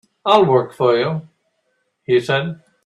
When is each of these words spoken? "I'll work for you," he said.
"I'll 0.25 0.45
work 0.47 0.73
for 0.73 0.97
you," 0.97 1.27
he 2.07 2.19
said. 2.21 2.63